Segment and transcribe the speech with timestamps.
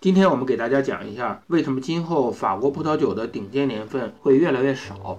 [0.00, 5.18] 今天我们给大家讲一下，为什么今后法国葡萄酒的顶尖年份会越来越少。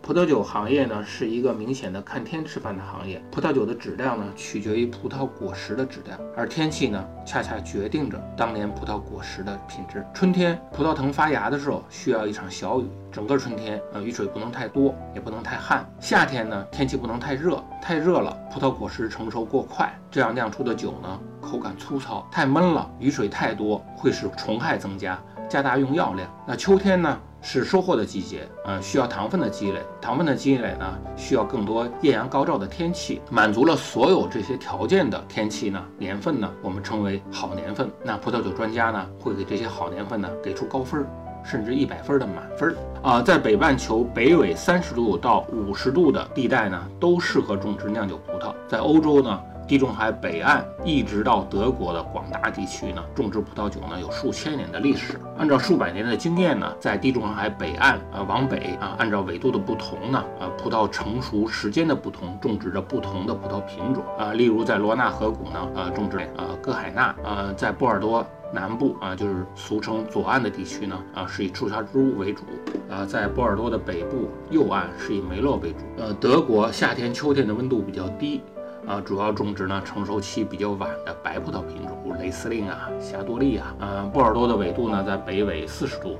[0.00, 10.04] 葡萄酒行业呢是一个明显的看天吃饭的行业，葡萄酒的质量呢取决于葡萄果实的质量，而天气呢恰恰决定着当年葡萄果实的品质。
[10.14, 15.86] 春天葡萄藤发芽的时候需要一场小雨，整个春天呃雨水不能太多，也不能太旱。
[16.00, 26.30] 夏天呢天气不能太热，太热了葡萄果实成熟过快，这样酿出的酒呢口感粗糙；太闷了，雨水太多会使虫害增加，加大用药量。
[26.46, 27.20] 那秋天呢？
[27.40, 29.80] 是收获的季节，呃，需要糖分的积累。
[30.00, 33.20] 糖分的积累呢，需要更多艳阳高照的天气。
[33.30, 37.90] 满足了所有这些条件的天气呢，年份呢，我们称为好年份。
[38.02, 41.06] 那葡萄酒专家呢，会给这些好年份呢给出高分，
[41.44, 42.76] 甚至一百分的满分。
[43.02, 48.54] 啊，在北半球北纬三十度到五十度的地带呢，都适合种植酿酒葡萄。
[48.66, 49.40] 在欧洲呢。
[49.68, 55.20] 地中海北岸一直到德国的广大地区呢，种植葡萄酒呢有数千年的历史。
[55.36, 64.32] 按照数百年的经验呢，在地中海北岸啊往北啊，按照纬度的不同呢，啊葡萄成熟时间的不同，种植着不同的葡萄品种啊。
[64.32, 72.42] 例如在罗纳河谷呢，呃种植啊歌海纳呃，在波尔多南部啊，就是俗称左岸的地区呢，啊是以赤霞珠为主
[72.88, 75.84] 啊，在波尔多的北部右岸是以梅洛为主。
[75.98, 78.40] 呃，德国夏天秋天的温度比较低。
[78.88, 83.74] 啊，主要种植呢成熟期比较晚的白葡萄品种，如雷司令啊、霞多丽啊。
[83.80, 86.16] 嗯，波尔多的纬度呢在北纬四十度，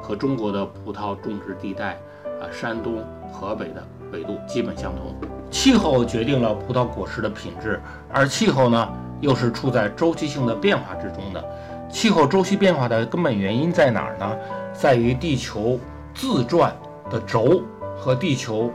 [0.00, 1.98] 和中国的葡萄种植地带
[2.40, 5.16] 啊，山东、河北的纬度基本相同。
[5.50, 8.88] 气候决定了葡萄果实的品质，而气候呢
[9.20, 11.44] 又是处在周期性的变化之中的。
[11.90, 14.32] 气候周期变化的根本原因在哪儿呢？
[14.72, 15.76] 在于地球
[16.14, 16.72] 自转
[17.10, 17.62] 的轴
[17.98, 18.70] 和地球。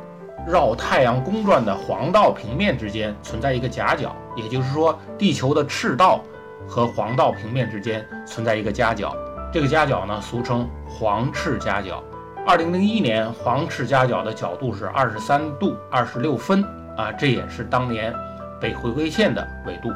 [0.45, 6.21] 绕太阳公转的黄道平面之间存在一个夹角，也就是说，地球的赤道
[6.67, 9.15] 和黄道平面之间存在一个夹角。
[9.51, 12.03] 这个夹角呢，俗称黄赤夹角。
[12.45, 16.63] 二零零一年，黄赤夹角的角度是二十三度二十六分
[16.95, 18.13] 啊，这也是当年
[18.59, 19.89] 北回归线的纬度。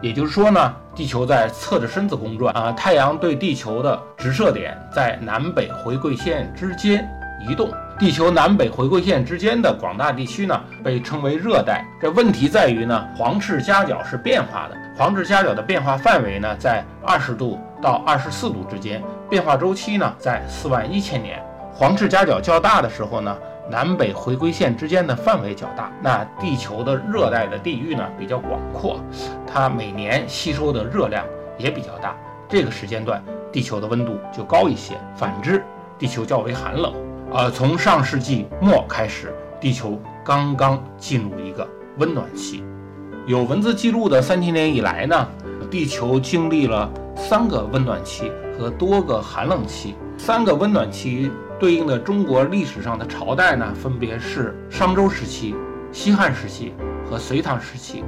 [0.00, 7.06] 也就是说呢，地球在侧着身子公转啊，太阳对地球的直射点在南北回归线之间
[7.48, 7.70] 移动。
[7.98, 11.84] 地球南北回归线之间的广大地区呢，被称为热带。
[12.00, 14.76] 这问题在于呢，黄赤夹角是变化的。
[14.96, 21.42] 黄赤夹角的变化范围呢，在二十度到二十四度之间，变化周期呢，在四万一千年。
[21.72, 23.36] 黄赤夹角较大的时候呢，
[23.70, 28.98] 南北回归线之间的范围较大，那地球的热带的地域呢比较广阔，
[29.46, 31.24] 它每年吸收的热量
[31.58, 32.16] 也比较大。
[32.48, 34.94] 这个时间段，地球的温度就高一些。
[35.14, 35.62] 反之，
[35.98, 37.09] 地球较为寒冷。
[37.32, 41.66] 呃，从上世纪末开始，地球刚刚进入一个
[41.98, 42.64] 温暖期。
[43.24, 45.28] 有文字记录的三千年以来呢，
[45.70, 49.94] 地球经历了三个温暖期和多个寒冷期。
[50.18, 51.30] 三个温暖期
[51.60, 55.54] 对应的中国历史上的朝代呢，分别是商周时期、
[55.92, 56.74] 西汉时期
[57.08, 58.02] 和隋唐时期。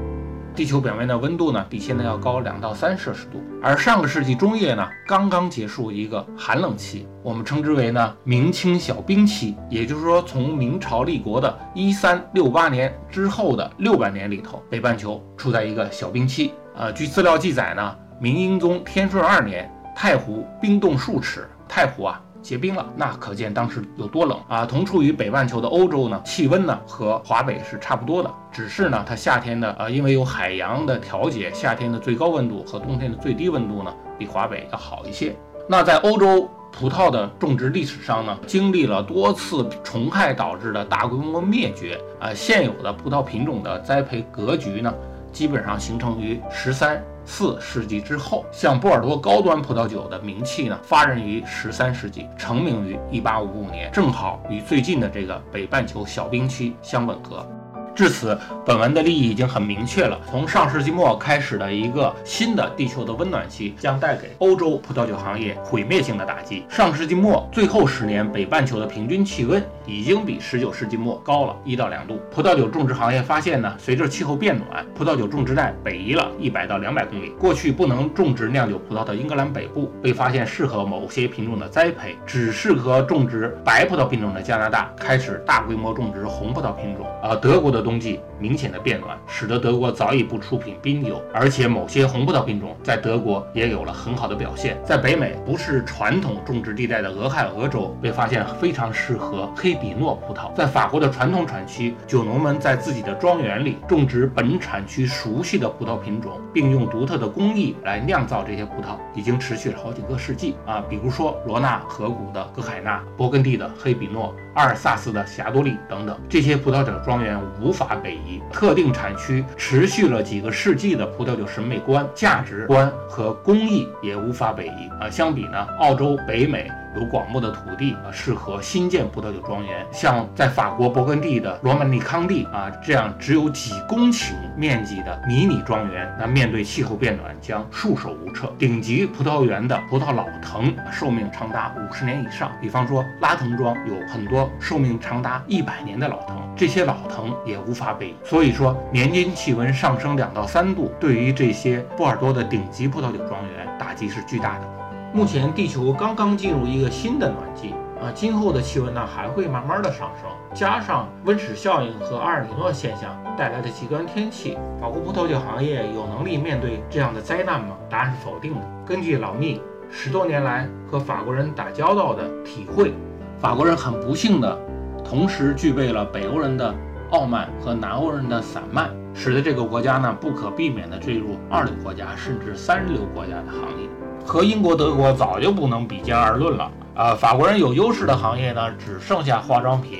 [0.54, 3.42] 地球表面的温度呢，比现在要高两到三摄氏度。
[3.62, 9.56] 而上个世纪中叶呢，刚刚结束一个寒冷期，我们称之为呢明清小冰期。
[9.70, 16.52] 也就是说，从明朝立国的一三六八年之后的六百年里头，北半球处在一个小冰期。
[16.76, 22.20] 呃，据资料记载呢，明英宗天顺二年，太湖冰冻数尺，太湖啊。
[22.42, 24.66] 结冰了，那可见当时有多冷啊！
[24.66, 35.34] 同处于北半球的欧洲呢，气温呢和华北是差不多的，只是呢它夏天的呃，因为有海洋的调节，夏天的最高温度和冬天的最低温度呢比华北要好一些。
[35.68, 44.92] 那在欧洲葡萄的种植历史上呢，经历了多次虫害导致的大规模灭绝啊，现有的葡萄品种的栽培格局呢，
[45.32, 47.02] 基本上形成于十三。
[47.24, 57.46] 四世纪之后，像波尔多高端葡萄酒的名气呢，发轫于十三世纪，成名于一八五五年，正好与最近的这个北半球小冰期相吻合。
[57.94, 60.18] 至此，本文的利益已经很明确了。
[60.28, 66.64] 从上世纪末开始的一个新的地球的温暖期，将带给欧洲葡萄酒行业毁灭性的打击。
[66.70, 72.18] 上世纪末最后十年，北半球的平均气温已经比十九世纪末高了一到两度。
[72.30, 77.34] 葡萄酒种植行业发现呢，随着气候变暖，葡萄酒种植带北移了一百到两百公里。
[77.38, 87.06] 过去不能种植酿酒葡萄的英格兰北部，被发现适合某些品种的栽培，只适合种植白葡萄品种的加拿大，开始大规模种植红葡萄品种。
[87.22, 87.82] 而，德国的。
[87.82, 94.80] 冬季明显的变暖，使得德国早已不出品冰酒，而且某些红葡萄品种在德国也有了很好的表现。
[94.84, 100.52] 在北美，不是传统种植地带的俄亥俄州被发现非常适合黑比诺葡萄。
[100.54, 110.82] 在法国的传统产区，酒农们在自己的庄园里种植本产区熟悉的葡萄品种，并用独特的工艺来酿造这些葡萄，已经持续了好几个世纪啊。
[110.88, 114.34] 比如说罗纳河谷的格海纳，勃艮第的黑比诺。
[114.54, 118.42] 阿尔萨斯的霞多丽等等，这些葡萄酒庄园无法北移。
[118.52, 125.08] 特定产区持续了几个世纪的葡萄酒审美观、价值观和工艺也无法北移啊。
[125.08, 126.70] 相比呢，澳洲、北美。
[126.94, 129.86] 有广袤的土地啊，适合新建葡萄酒庄园。
[129.92, 138.52] 像在法国勃艮第的罗曼尼康帝啊，这样只有几公顷面积的迷你庄园，那面对气候变暖将束手无策。
[138.58, 148.14] 顶级葡萄园的葡萄老藤寿命长达五十年以上，比方说拉藤庄有很多寿命长达一百年的老藤，这些老藤也无法被。
[148.24, 154.81] 所以说，年均气温上升两到三度，对于这些波尔多的顶级葡萄酒庄园打击是巨大的。
[155.14, 167.76] 目前地球刚刚进入一个新的暖季啊，今后的气温呢还会慢慢的上升，加上温室效应和阿尔尼诺现象带来的极端天气，法国葡萄酒行业有能力面对这样的灾难吗？
[167.90, 168.60] 答案是否定的。
[168.86, 169.60] 根据老密
[169.90, 172.94] 十多年来和法国人打交道的体会，
[173.38, 174.58] 法国人很不幸的
[175.04, 176.74] 同时具备了北欧人的
[177.10, 183.86] 傲慢和南欧人的散漫，使得这个国家呢不可避免的坠入二流国家甚至三流国家的行列。
[184.24, 187.14] 和英国、德国早就不能比肩而论了啊！
[187.14, 189.98] 法国人有优势的行业呢，只剩下化妆品、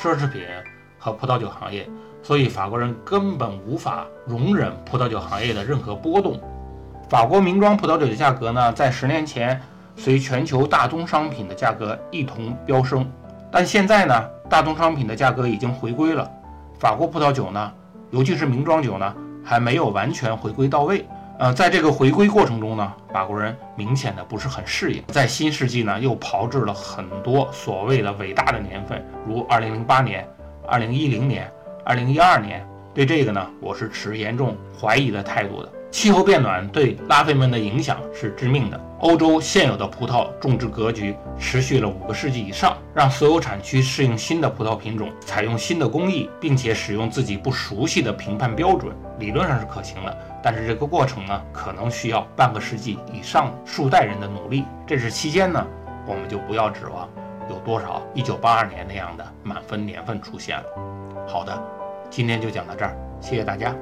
[0.00, 0.42] 奢侈品
[0.98, 1.88] 和葡萄酒行业，
[2.22, 6.40] 所以法国人根本无法容忍葡萄酒行业的任何波动。
[7.08, 9.60] 法国名庄葡萄酒的价格呢，在十年前
[9.96, 13.10] 随全球大宗商品的价格一同飙升，
[13.50, 16.30] 但现在呢，大宗商品的价格已经回归了，
[16.78, 17.72] 法国葡萄酒呢，
[18.10, 21.04] 尤其是名庄酒呢，还没有完全回归到位。
[21.38, 30.28] 呃，在这个回归过程中呢，法国人明显的不是很适应，在新世纪呢又炮制了很多所谓的伟大的年份，如二零零八年、
[30.68, 31.50] 二零一零年、
[31.84, 32.66] 二零一二年。
[32.94, 35.72] 对这个呢，我是持严重怀疑的态度的。
[35.92, 38.80] 气候变暖对拉菲们的影响是致命的。
[39.00, 50.16] 欧洲现有的葡萄种植格局持续了五个世纪以上，让所有产区适应新的葡萄品种，采用新的工艺，并且使用自己不熟悉的评判标准，理论上是可行的。
[50.42, 54.64] 但是这个过程呢，可能需要半个世纪以上数代人的努力。
[54.86, 55.62] 这是期间呢，
[56.06, 57.06] 我们就不要指望
[57.50, 60.64] 有多少1982年那样的满分年份出现了。
[61.28, 61.62] 好的，
[62.08, 63.74] 今天就讲到这儿，谢谢大家。